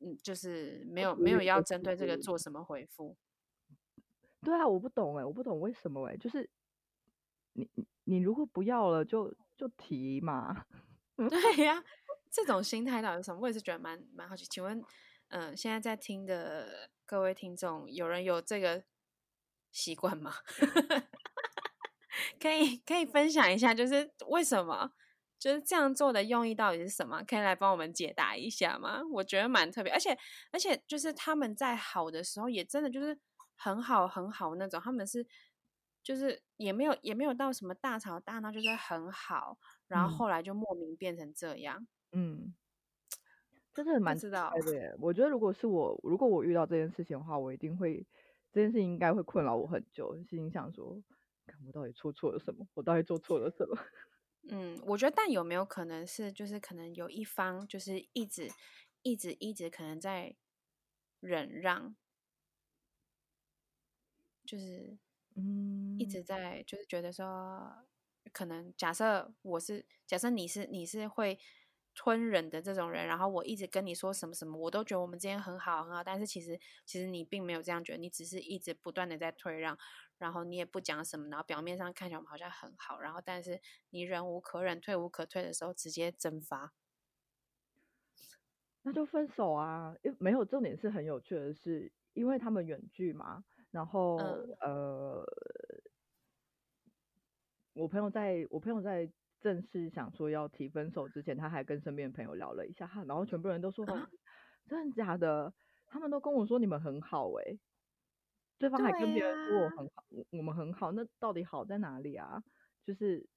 [0.00, 3.16] 嗯，就是没有没有要针对这个做什么回复。
[4.42, 6.50] 对啊，我不懂哎，我不懂为什么哎，就是
[7.52, 10.66] 你你你如果不要了就就提嘛。
[11.16, 11.84] 对呀、
[12.30, 13.40] 这种心态到底是什么？
[13.40, 14.44] 我也是觉得蛮蛮好奇。
[14.46, 14.82] 请问，
[15.28, 18.82] 嗯、现在在听的各位听众，有人有这个
[19.72, 20.32] 习惯吗？
[22.38, 24.92] 可以可以分享一下，就是为什么
[25.38, 27.22] 就是这样做的用意到底是什么？
[27.26, 29.00] 可以来帮我们解答一下吗？
[29.10, 30.16] 我觉得蛮特别，而且
[30.52, 33.18] 而且就是他们在好的时候，也真的就是
[33.56, 35.26] 很好很好那种，他们是
[36.02, 39.58] 就是也没有也没有到什么大吵大闹，就是很好，
[39.88, 42.54] 然后嗯后来就莫名变成这样，嗯，
[43.72, 44.94] 真的蛮知道奇怪的耶。
[45.00, 48.06] 我觉得如果是我，如果我遇到这件事情的话，我一定会
[48.52, 51.02] 这件事情应该会困扰我很久，心里想说，
[51.46, 52.66] 看我到底做错了什么？
[52.74, 53.76] 我到底做错了什么？
[54.50, 58.50] 嗯，我觉得，但有没有可能是，就是可能有一方就是一直
[59.02, 60.36] 一直一直可能在
[61.20, 61.94] 忍让，
[64.44, 64.98] 就是
[65.36, 67.86] 嗯，一直在就是觉得说，
[68.32, 71.38] 可能假设我是假设你是你是会
[71.94, 79.76] 吞忍的这种人，然后我一直跟你说什么什么，我都觉得我们之间很好很好，但是其实其实你并没有这样觉得，你只是一直不断的在退让，
[80.18, 86.72] 然后你也不讲什么，然后表面上看起来我们好像很好，然后但是你忍无可忍、退无可退的时候，直接蒸发。
[88.84, 89.94] 那就分手啊！
[90.18, 95.24] 没有重点是很有趣的是，因为他们远距嘛，然后、嗯呃，
[97.74, 99.08] 我朋友在我朋友在
[99.42, 103.84] 正式想说要提分手之前，他还跟身边的朋友聊了一下，他然后全部人都说、
[104.68, 105.52] 真的假的？
[105.86, 107.58] 他们都跟我说你们很好诶、
[108.58, 112.42] 对方还跟别人说我啊很好，我我们很好，那到底好在哪里啊？
[112.86, 113.28] 就是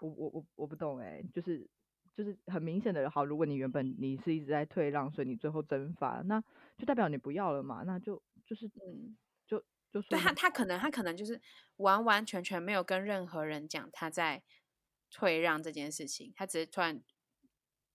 [0.00, 1.68] 我我我我不懂诶、就是
[2.16, 6.42] 就是很明显的好，如果你原本你是一直在退让，所以你最后蒸发，那
[6.78, 9.16] 就代表你不要了嘛，那就就是嗯，
[9.46, 9.62] 就
[9.92, 11.40] 就对他，他可能他可能就是
[11.76, 14.42] 完完全全没有跟任何人讲他在
[15.10, 17.02] 退让这件事情，他只是突然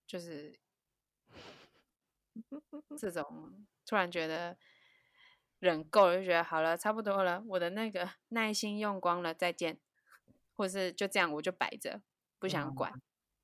[0.06, 0.60] 就是
[3.00, 4.58] 这种突然觉得
[5.60, 9.80] 忍够了，就觉得好了，差不多了，我的那个耐心用光了，再见，
[10.54, 12.02] 或是就这样我就摆着
[12.38, 12.94] 不想管。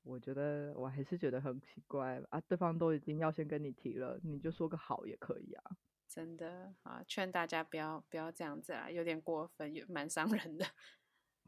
[0.02, 5.76] 我觉得我还是觉得很奇怪啊，对方都已经要先跟你提了，你就说个好也可以啊。
[6.08, 10.66] 真的啊，劝大家不要不要这样子啊，有点过分，也蛮伤人的。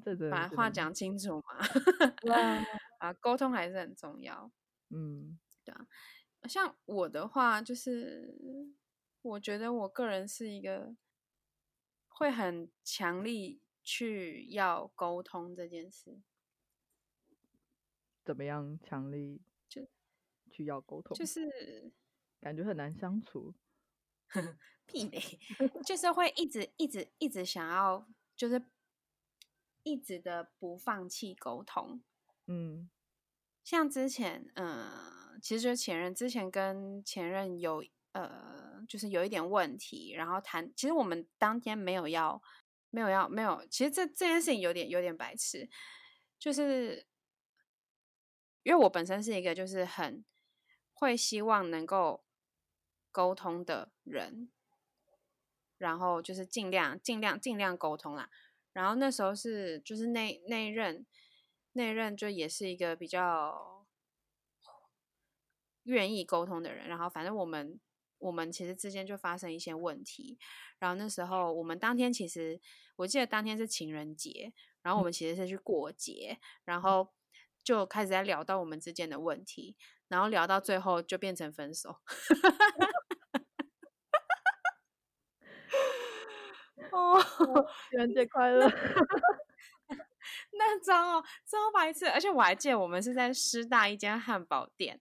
[0.02, 1.58] 这真把话讲清楚嘛，
[2.28, 2.64] 哇
[2.98, 4.50] 啊，沟通还是很重要。
[4.90, 5.38] 嗯。
[6.46, 8.36] 像我的话，就是
[9.22, 10.94] 我觉得我个人是一个
[12.08, 16.20] 会很强力去要沟通这件事，
[18.22, 19.88] 怎么样强力就
[20.50, 21.24] 去要沟通，就？
[21.24, 21.92] 是
[22.42, 23.54] 感觉很难相处。
[24.84, 25.22] 屁嘞，
[25.86, 28.62] 就是会一直一直一直想要，就是
[29.84, 32.02] 一直的不放弃沟通。
[32.46, 32.90] 嗯
[33.62, 42.42] 像之前，嗯、其实就前任之前跟前任有呃，就是有一点问题，然后谈，其实我们当天没有要，
[42.90, 45.70] 没有要，没有，其实这这件事情有点有点白痴，
[46.38, 47.06] 就是
[48.64, 50.24] 因为我本身是一个就是很
[50.92, 52.22] 会希望能够
[53.10, 54.50] 沟通的人，
[55.78, 58.28] 然后就是尽量尽量尽量沟通啦。
[58.74, 61.06] 然后那时候是就是那那一任
[61.72, 63.86] 那一任就也是一个比较
[65.84, 67.80] 愿意沟通的人，然后反正我们
[68.18, 70.38] 我们其实之间就发生一些问题，
[70.78, 72.60] 然后那时候我们当天其实
[72.96, 77.12] 我记得当天是情人节，然后我们其实是去过节，然后
[77.62, 79.76] 就开始在聊到我们之间的问题，
[80.08, 81.96] 然后聊到最后就变成分手。
[86.94, 87.20] 哦，
[87.90, 88.68] 情人节快乐！
[90.52, 92.08] 那张哦，超白痴！
[92.08, 94.98] 而且我还记得我们是在师大一间汉堡店，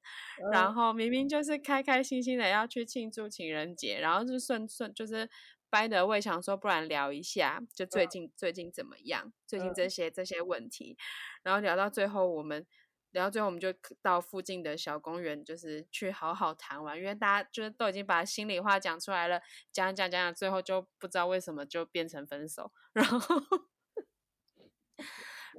[0.51, 5.29] 然嗯后明明就是开开心心的要去庆祝情人节，然后就顺顺就是
[5.69, 9.31] 掰的位想说，不然聊一下，就最近、最近怎么样？
[9.47, 10.97] 最近这些、这些问题，
[11.43, 12.65] 然后聊到最后，我们
[13.13, 23.19] 聊到最后，我们就到附近的小公园，就是去好好谈完，因为大家就是都已经把心里话讲出来了，讲一讲讲讲，最后就不知道为什么就变成分手， 然后。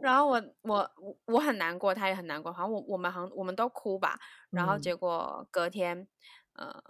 [0.03, 4.19] 然后我我我我很难过，他也很难过，好像我我们好像我们都哭吧。
[4.51, 6.09] 然后嗯结果隔天，
[6.55, 6.83] 呃，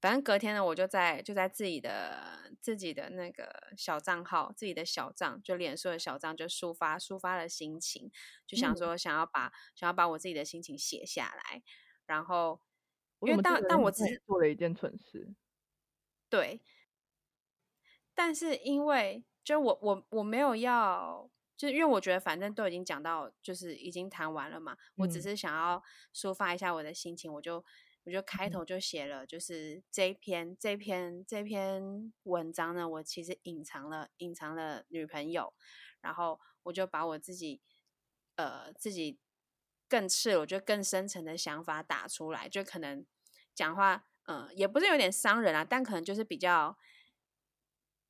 [0.00, 8.10] 反正隔天呢，我就在就在自己的自己的那个小账号，自己的小账，就脸书的小账，就抒发抒发了心情，
[8.46, 11.62] 就想嗯说想要把想要把我自己的心情写下来。
[12.06, 12.60] 然后，
[13.20, 15.34] 因为但但我只是做了一件蠢事。
[16.30, 16.62] 对，
[18.14, 25.82] 但是因为就我我我没有要，就是因为我觉得反正都已经讲到，就是已经谈完了嘛，我只嗯是想要
[26.14, 27.64] 抒发一下我的心情，我就
[28.08, 28.52] 我就开嗯。
[28.52, 35.52] 头就写了，就是这一篇这篇这篇文章呢，我其实隐藏了隐藏了女朋友，
[36.00, 37.60] 然后我就把我自己
[38.36, 39.18] 呃自己
[39.90, 43.04] 更赤裸，就更深层的想法打出来，就可能
[43.54, 46.78] 讲话，嗯、也不是有点伤人啊，但可能就是比较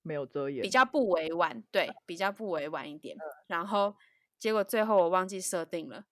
[0.03, 3.17] 没有遮掩，比较不委婉，对，比较不委婉一点。
[3.49, 3.97] 然后
[4.39, 6.05] 结果最后我忘记设定了，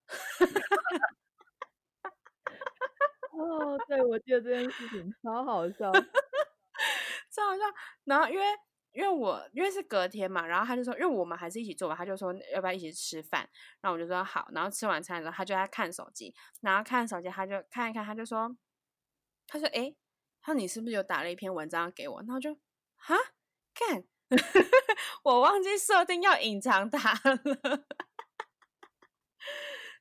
[3.46, 5.92] 哦，对，我记得这件事情超好笑。
[7.30, 7.62] 超好笑。
[8.04, 8.44] 然后因为
[8.92, 13.48] 因为我因为是隔天嘛，然后他就说，因为我们还是一起做嘛，他就说要不要一起吃饭？
[13.80, 14.48] 然后我就说好。
[14.52, 18.56] 然后吃晚餐的时候，他就在看手机，然后看手机，他就看一看，他就说，
[19.46, 19.96] 他说，诶，
[20.40, 22.20] 他说你是不是有打了一篇文章给我？
[22.20, 22.54] 然后就
[22.96, 23.14] 哈，
[23.74, 24.04] 看，
[25.24, 27.38] 我忘记设定要隐藏他了。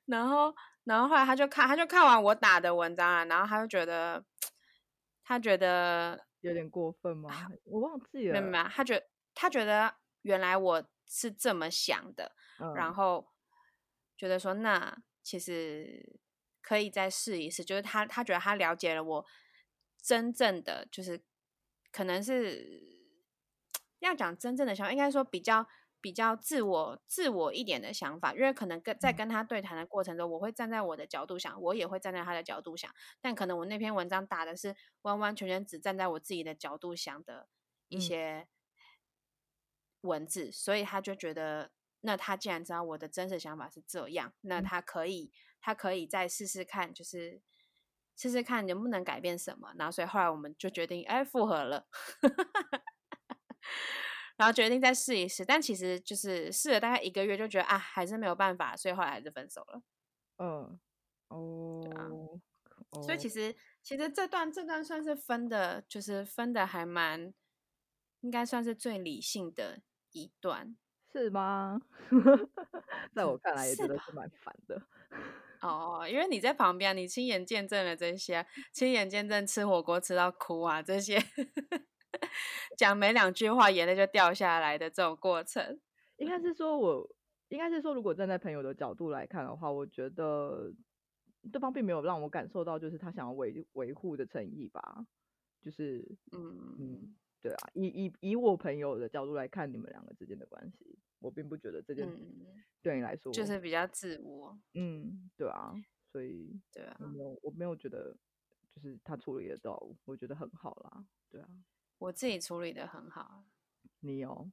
[0.06, 0.56] 然后，
[0.86, 4.24] 然后后来他就看，他就看完我打的文章啊，然后他就觉得，
[5.24, 7.48] 他觉得有点过分吗？
[7.66, 8.34] 我忘记了。
[8.34, 12.32] 没有没有，他觉他觉得原来我是这么想的，
[12.76, 13.34] 然嗯后
[14.16, 16.20] 觉得说那其实
[16.62, 19.26] 可以再试一试，就是他他觉得他了解了我
[20.02, 21.24] 真正的就是
[21.92, 22.82] 可能是
[24.00, 25.68] 要讲真正的想法，应该说比较
[26.06, 29.18] 比较自我自我一点的想法，因为可能跟在嗯。
[29.18, 37.48] 跟他对谈的过程中，我会站在我的角度想，我也会站在他的角度想，但可能我那篇文章打的是完完全全只站在我自己的角度想的
[37.88, 38.00] 一嗯。
[38.00, 38.48] 些
[40.02, 44.62] 文字，所以他就觉得，那他既然知道我的真实想法是这样，那嗯。
[44.62, 47.42] 他可以，他可以再试试看，就是
[48.16, 49.74] 试试看能不能改变什么。
[49.76, 51.88] 然后，所以后来我们就决定，哎，复合了。
[54.38, 59.82] 然后决定再试一试，但其实就是试了大概一个月，就觉得啊还是没有办法，所以后来还是分手了。
[60.38, 60.80] 嗯，
[61.30, 62.40] 哦，
[63.04, 67.34] 所以其实其实这段这段算是分的，就是分的还蛮，
[68.22, 69.80] 应该算是最理性的
[70.12, 70.76] 一段，
[71.12, 71.82] 是吗？
[73.16, 74.82] 在我看来也真的是蛮烦的。
[75.62, 81.18] 哦，因为你在旁边，你亲眼见证了这些，亲眼见证吃火锅吃到哭啊，这些
[82.78, 85.80] 讲没两句话眼泪就掉下来的这种过程，
[86.18, 87.16] 应该是说我，
[87.50, 90.74] 应该是说，如果站在朋友的角度来看的话，我觉得
[91.52, 95.06] 对方并没有让我感受到就是他想要维维护的诚意吧，
[95.62, 102.18] 就是嗯嗯，对啊，以以以我朋友的角度来看你们两个之间的关系，我并不觉得这件事
[102.82, 105.74] 对你来说就是比较自我，嗯，对啊，
[106.12, 108.16] 所以对啊，我没有我没有觉得
[108.74, 111.48] 就是他处理的到，我觉得很好啦，对啊。
[111.98, 113.46] 我自己处理的很好，
[114.00, 114.52] 你有？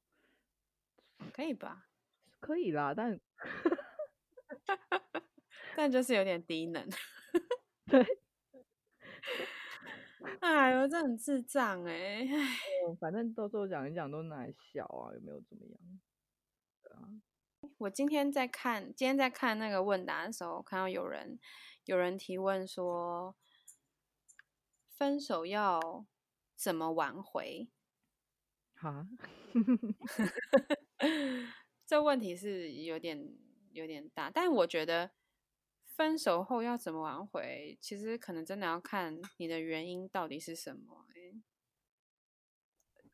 [1.33, 1.89] 可以吧？
[2.41, 3.21] 可以啦，但
[5.77, 6.89] 但就是有点低能。
[7.87, 8.05] 对。
[10.41, 12.27] 哎呦，这很智障哎！
[13.01, 16.01] 反正到时候讲一讲都拿来笑啊，有没有怎么样？
[16.83, 17.09] 对啊。
[17.79, 21.39] 我今天在看，今天在看那个问答的时候，看到有人
[21.85, 23.37] 有人提问说，
[24.89, 26.07] 分手要。
[26.63, 27.69] 怎么挽回？
[28.75, 29.09] 啊，
[31.85, 33.37] 这问题是有点
[33.73, 35.11] 有点大，但我觉得
[35.85, 41.05] 分手后要怎么挽回，其实可能真的要看你的原因到底是什么。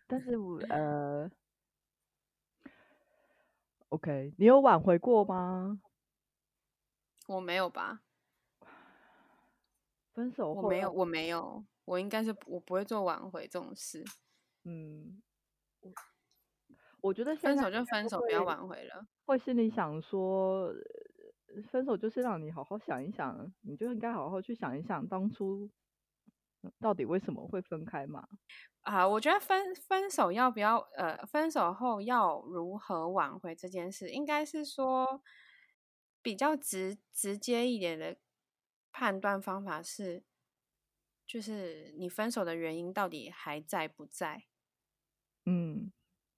[0.06, 1.30] 但是我呃
[3.88, 5.80] ，OK，你有挽回过吗？
[7.26, 8.02] 我没有吧。
[10.12, 11.64] 分手我没有，我没有。
[11.88, 14.04] 我应该是我不会做挽回这种事，
[14.64, 15.22] 嗯，
[15.80, 15.92] 我
[17.00, 19.06] 我觉得分手就分手，不要挽回了。
[19.24, 20.70] 会心里想说，
[21.70, 25.70] 分手就是让你好好想一想，你就应该好好去想一想当初
[26.78, 28.28] 到底为什么会分开嘛。
[28.82, 35.22] 啊，我觉得分分手要不要呃，分手后要如何挽回这件事，应该是说
[36.20, 38.18] 比较直直接一点的
[38.92, 40.27] 判断方法是。
[41.28, 44.46] 就是你分手的原因到底还在不在？
[45.46, 45.92] 嗯，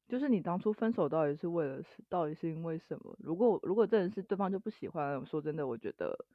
[0.08, 3.16] 就是你当初分手到底是为了是，到底是因为什么？
[3.20, 6.26] 如果如果真的是对方就不喜欢，说真的，我觉得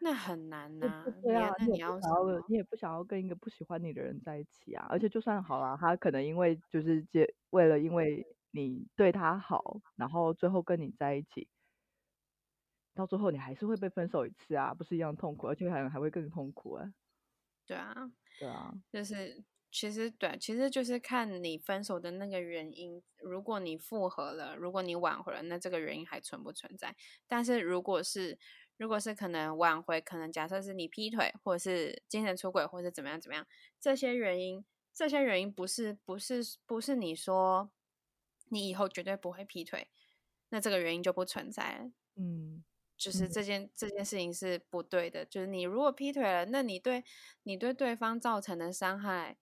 [0.00, 1.04] 那很难呐。
[1.22, 1.98] 对啊，那你要
[2.48, 4.86] 你也不想要跟一个不喜欢你的人在一起啊。
[4.88, 11.48] 而且就算好了，他可能因为就是结为了因为你对他好，然后最后跟你在一起，
[12.94, 16.92] 到最后你还是会被分手一次啊，不是一样痛苦，而且还还会更痛苦啊。
[17.68, 23.02] 对啊，对啊，就是其实对，其实就是看你分手的那个原因。
[23.18, 26.96] 如果你复合了，如果你挽回了，那这个原因还存不存在？
[27.26, 28.38] 但是如果是，
[28.78, 33.46] 如果是可能挽回，可能假设是你劈腿，或者是精神出轨，或者怎么样怎么样，
[33.80, 34.64] 这些原因，
[34.94, 37.70] 这些原因不是不是不是你说
[38.50, 39.88] 你以后绝对不会劈腿，
[40.50, 41.90] 那这个原因就不存在了。
[42.16, 42.64] 嗯。
[42.98, 47.04] 就是这件这件事情是不对的，就是你如果劈腿了，那你对
[47.44, 49.38] 你对对方造成的伤害，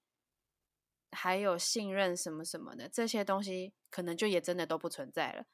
[1.11, 5.47] 还有信任什么什么的这些东西，可能就也真的都不存在了。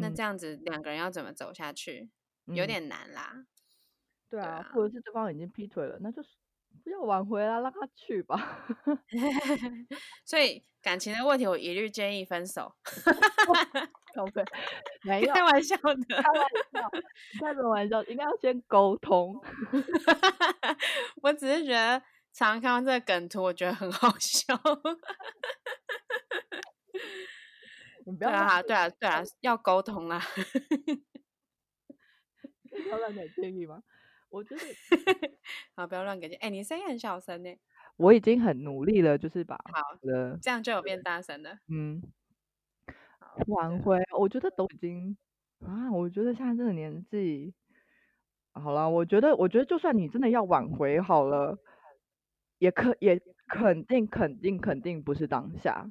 [0.00, 2.10] 那这样子两个人要怎么走下去，
[2.44, 3.46] 有点难啦。
[4.30, 6.28] 对啊，或者是对方已经劈腿了，那就是
[6.84, 8.68] 不要挽回了，让他去吧。
[10.24, 12.74] 所以感情的问题，我一律建议分手。
[14.16, 14.44] OK，
[15.02, 16.90] 没有开玩笑的，开玩笑，
[17.40, 18.02] 开什么玩笑？
[18.04, 19.38] 应该要先沟通。
[21.22, 22.00] 我只是觉得
[22.32, 24.56] 常常看到这个梗图，我觉得很好笑。
[28.18, 30.20] 对啊，对啊，对啊，要沟通啦。
[32.70, 33.82] 不要乱给建议吗？
[34.30, 34.62] 我觉得，
[35.76, 36.40] 好，不要乱给建议。
[36.40, 37.54] 哎，你声音很小声呢。
[37.96, 41.58] 我已经很努力了，就是把好的，这样就有变大声了。
[41.68, 42.00] 嗯。
[43.46, 45.16] 挽回，我觉得都已经
[45.64, 47.54] 啊，我觉得现在这个年纪，
[48.52, 51.58] 好了，我觉得，我觉得就算你真的要挽回好了，
[52.58, 55.88] 也可也肯定肯定肯定不是当下。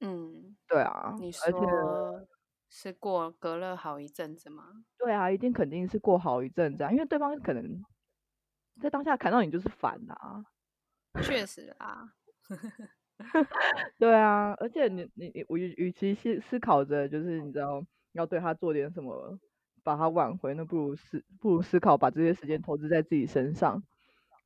[0.00, 2.28] 嗯，对啊，你说
[2.68, 4.84] 是过隔了好一阵子吗？
[4.98, 7.84] 对啊，一定肯定是过好一阵子，啊，因为对方可能
[8.80, 10.44] 在当下看到你就是烦啊。
[11.22, 12.14] 确实啊。
[13.98, 19.38] 对啊，而且你你你，我与与其思思考着，就是你知道要对他做点什么，
[19.82, 23.82] 把他挽回，那不如思不如思考把这些时间投资在自己身上，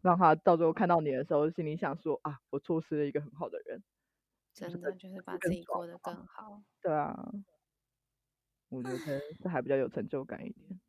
[0.02, 3.82] 让他到最后看到你的时候，心里想说啊，我错失了一个很好的人。
[4.54, 6.62] 真的就是把自己过得更好。
[6.82, 7.14] 对啊，
[8.68, 8.98] 我觉得
[9.42, 10.80] 这还比较有成就感一点。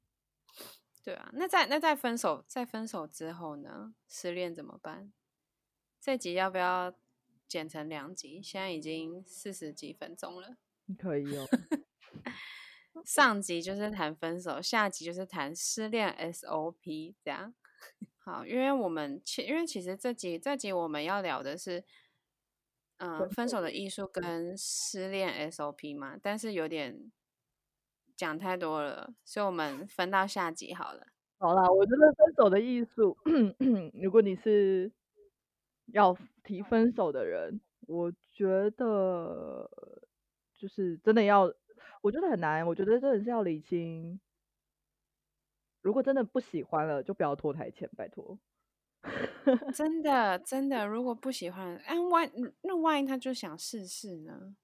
[1.03, 3.93] 对啊，那在那在分手在分手之后呢？
[4.07, 5.11] 失恋怎么办？
[5.99, 6.93] 这集要不要
[7.53, 8.41] 剪成两集？
[8.41, 10.57] 现在已经四十几分钟了。
[10.97, 11.47] 可以哦。
[13.05, 17.53] 上集就是谈分手，下集就是谈失恋 SOP，这样。
[18.17, 21.83] 好，因为我们其因为其实这集这集我们要聊的是，
[22.97, 27.11] 嗯，分手的艺术跟失恋 SOP 嘛，但是有点
[28.15, 31.05] 讲太多了，所以我们分到下集好了。
[31.37, 33.15] 好啦，我觉得分手的艺术，
[34.01, 34.91] 如果你是
[35.93, 39.69] 要提分手的人，我觉得
[40.57, 41.53] 就是真的要。
[42.01, 44.19] 我觉得很难，我觉得真的是要理清。
[45.81, 48.37] 如果真的不喜欢了，就不要拖台前，拜托。
[49.73, 52.29] 真的， 真的，如果不喜欢，哎，万
[52.61, 54.55] 那万一他就想试试呢？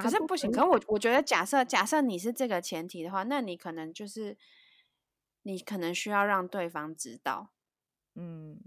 [0.00, 0.52] 可是不行。
[0.52, 4.36] 可我我觉得，假设假设你是这个前提的话，那你可能就是
[5.42, 7.50] 你可能需要让对方知道，
[8.14, 8.60] 嗯，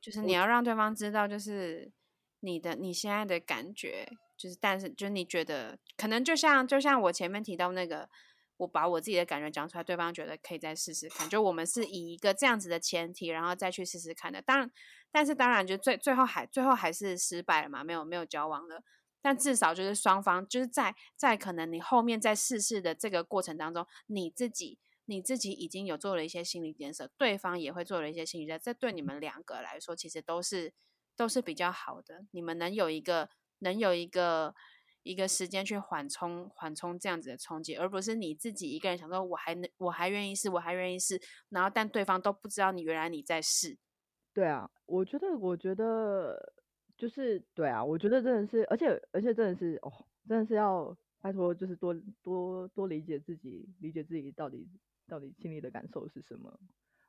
[0.00, 1.92] 就是你要让对方知道，就是
[2.40, 4.08] 你的你现在的感觉。
[4.36, 8.08] 就是，但是，就是你觉得可能就像，就像我前面提到那个，
[8.56, 11.28] 我把我自己的感觉讲出来，对方觉得可以再试试看。
[11.28, 14.40] 就我们是以一个这样子的前提，然后再去试试看的。
[14.40, 14.70] 当然，
[15.12, 18.82] 但是当然，就最最后还最后还是失败了嘛，没有没有交往了。
[19.20, 24.78] 但至少就是双方就是在在可能你后面在试试的这个过程当中，你自己
[25.10, 30.72] 你自己已经有做了一些心理建设，对方也会做了一些心理建设，这对你们两个来说，其实都是
[31.16, 32.24] 都是比较好的。
[32.30, 33.28] 你们能有一个。
[33.62, 34.54] 能有一个
[35.02, 43.76] 一个时间去缓冲缓冲这样子的冲击，而不是你自己一个人想说我还能我还愿意试我还愿意试，然后但对方都不知道你原来你在试。
[44.32, 46.54] 对啊，我觉得我觉得
[46.96, 49.92] 就是对啊，我觉得真的是，而且而且真的是哦，
[50.26, 54.66] 真的是要拜托，就是多多多理解自己，理解自己到底
[55.10, 56.58] 到底心里的感受是什么，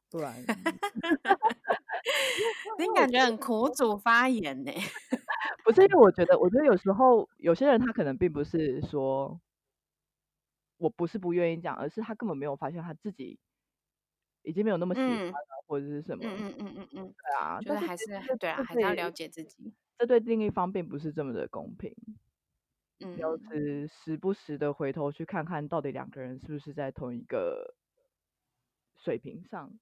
[0.09, 0.43] 不然
[2.79, 4.71] 你感觉很苦主发言呢。
[5.63, 9.39] 不是因为我觉得，我觉得有时候有些人他可能并不是说，
[10.77, 13.37] 我不是不愿意讲，而是他根本没有发现他自己
[14.45, 16.23] 已经没有那么喜欢了，或者是什么。
[16.23, 17.13] 嗯嗯嗯嗯嗯。
[17.23, 18.05] 对啊，就是还是
[18.39, 19.73] 对啊，还是要了解自己。
[19.99, 21.93] 这对另一方并不是这么的公平。
[22.99, 23.17] 嗯。
[23.17, 27.75] 就是时不时的回头去看看到底两个人是不是在同一个
[29.03, 29.79] 水平上。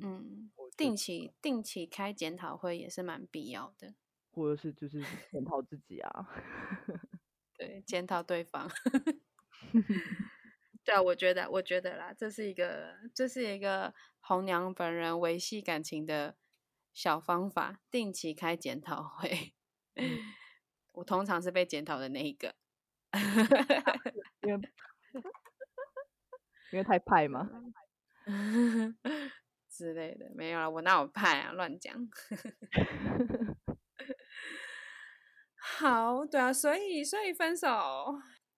[0.00, 3.94] 嗯，定期定期开检讨会也是蛮必要的。
[4.30, 5.02] 或者是就是
[5.32, 6.28] 检讨自己啊，
[7.56, 8.70] 对，检讨对方。
[10.84, 16.36] 对啊，我觉得，我觉得啦，这是一个，这是一个红娘本人维系感情的
[16.92, 19.54] 小方法，定期开检讨会。
[20.92, 22.54] 我通常是被检讨的那一个，
[24.42, 24.60] 因为
[26.72, 27.48] 因为太派嘛
[29.70, 31.94] 之类的，没有了，我哪有派啊，乱讲。
[35.78, 37.68] 好，对啊，所以所以分手，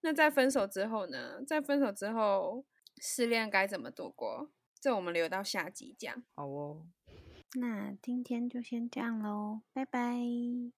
[0.02, 1.42] 那在分手之后呢？
[1.44, 2.64] 在分手之后，
[3.00, 4.50] 失恋该怎么度过？
[4.80, 6.22] 这我们留到下集讲。
[6.36, 6.86] 好哦，
[7.58, 10.77] 那今天就先这样喽，拜拜。